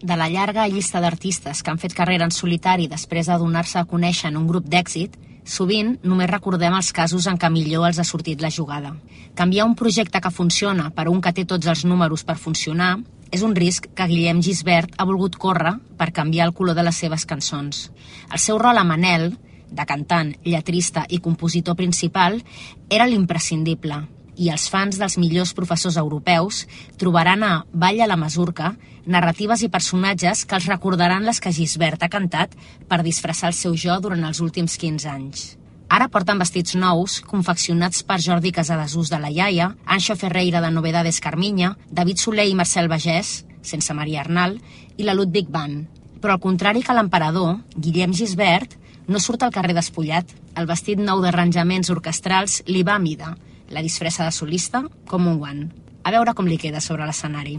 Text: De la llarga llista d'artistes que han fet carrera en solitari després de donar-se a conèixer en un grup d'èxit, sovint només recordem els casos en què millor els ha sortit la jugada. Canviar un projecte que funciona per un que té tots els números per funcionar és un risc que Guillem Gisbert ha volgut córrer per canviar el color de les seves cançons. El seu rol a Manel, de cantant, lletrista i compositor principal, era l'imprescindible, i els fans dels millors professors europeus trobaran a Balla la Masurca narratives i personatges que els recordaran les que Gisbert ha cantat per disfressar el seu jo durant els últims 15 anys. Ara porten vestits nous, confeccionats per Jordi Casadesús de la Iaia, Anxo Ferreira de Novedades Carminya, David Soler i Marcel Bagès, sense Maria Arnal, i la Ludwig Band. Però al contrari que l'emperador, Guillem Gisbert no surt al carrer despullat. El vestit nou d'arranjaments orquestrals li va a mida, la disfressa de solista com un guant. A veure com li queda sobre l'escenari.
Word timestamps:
De 0.00 0.16
la 0.16 0.30
llarga 0.32 0.64
llista 0.68 1.00
d'artistes 1.04 1.60
que 1.60 1.70
han 1.70 1.78
fet 1.80 1.92
carrera 1.92 2.24
en 2.24 2.30
solitari 2.32 2.86
després 2.88 3.28
de 3.28 3.36
donar-se 3.36 3.76
a 3.78 3.84
conèixer 3.84 4.30
en 4.30 4.38
un 4.38 4.46
grup 4.48 4.64
d'èxit, 4.64 5.18
sovint 5.44 5.98
només 6.02 6.30
recordem 6.30 6.72
els 6.72 6.88
casos 6.96 7.26
en 7.28 7.36
què 7.36 7.50
millor 7.52 7.84
els 7.88 7.98
ha 8.00 8.06
sortit 8.08 8.40
la 8.40 8.50
jugada. 8.50 8.94
Canviar 9.36 9.66
un 9.68 9.76
projecte 9.76 10.20
que 10.24 10.32
funciona 10.32 10.88
per 10.96 11.08
un 11.10 11.20
que 11.20 11.34
té 11.36 11.44
tots 11.44 11.68
els 11.68 11.84
números 11.84 12.24
per 12.24 12.38
funcionar 12.40 12.94
és 13.30 13.44
un 13.44 13.52
risc 13.54 13.90
que 13.94 14.06
Guillem 14.08 14.40
Gisbert 14.42 14.96
ha 14.96 15.04
volgut 15.04 15.36
córrer 15.36 15.74
per 15.98 16.14
canviar 16.16 16.48
el 16.48 16.54
color 16.56 16.78
de 16.78 16.86
les 16.86 16.96
seves 16.96 17.26
cançons. 17.28 17.90
El 18.32 18.40
seu 18.40 18.58
rol 18.58 18.80
a 18.80 18.84
Manel, 18.84 19.34
de 19.70 19.86
cantant, 19.86 20.32
lletrista 20.44 21.04
i 21.08 21.20
compositor 21.20 21.76
principal, 21.76 22.40
era 22.88 23.06
l'imprescindible, 23.06 24.00
i 24.36 24.50
els 24.50 24.68
fans 24.70 24.98
dels 25.00 25.18
millors 25.18 25.54
professors 25.56 25.98
europeus 26.00 26.66
trobaran 26.98 27.42
a 27.42 27.52
Balla 27.72 28.06
la 28.06 28.18
Masurca 28.20 28.74
narratives 29.06 29.62
i 29.62 29.70
personatges 29.72 30.44
que 30.44 30.58
els 30.58 30.68
recordaran 30.70 31.24
les 31.26 31.40
que 31.40 31.52
Gisbert 31.52 32.02
ha 32.04 32.12
cantat 32.12 32.54
per 32.88 33.02
disfressar 33.02 33.50
el 33.50 33.56
seu 33.58 33.74
jo 33.74 33.96
durant 34.00 34.24
els 34.24 34.40
últims 34.40 34.76
15 34.78 35.08
anys. 35.10 35.46
Ara 35.90 36.06
porten 36.06 36.38
vestits 36.38 36.76
nous, 36.78 37.16
confeccionats 37.26 38.04
per 38.06 38.20
Jordi 38.22 38.52
Casadesús 38.54 39.10
de 39.10 39.18
la 39.18 39.30
Iaia, 39.34 39.72
Anxo 39.86 40.14
Ferreira 40.14 40.60
de 40.62 40.70
Novedades 40.70 41.18
Carminya, 41.18 41.72
David 41.90 42.22
Soler 42.22 42.46
i 42.46 42.54
Marcel 42.54 42.86
Bagès, 42.88 43.40
sense 43.66 43.94
Maria 43.98 44.20
Arnal, 44.22 44.60
i 44.96 45.02
la 45.02 45.16
Ludwig 45.18 45.50
Band. 45.50 45.88
Però 46.22 46.36
al 46.36 46.44
contrari 46.44 46.84
que 46.86 46.94
l'emperador, 46.94 47.56
Guillem 47.74 48.14
Gisbert 48.14 48.76
no 49.10 49.18
surt 49.18 49.42
al 49.42 49.50
carrer 49.50 49.74
despullat. 49.74 50.30
El 50.54 50.70
vestit 50.70 51.00
nou 51.02 51.24
d'arranjaments 51.24 51.90
orquestrals 51.90 52.60
li 52.70 52.84
va 52.86 52.94
a 52.94 53.02
mida, 53.02 53.34
la 53.70 53.82
disfressa 53.82 54.26
de 54.26 54.34
solista 54.34 54.84
com 55.08 55.28
un 55.30 55.38
guant. 55.38 55.68
A 56.02 56.10
veure 56.10 56.34
com 56.34 56.48
li 56.50 56.58
queda 56.58 56.82
sobre 56.84 57.06
l'escenari. 57.06 57.58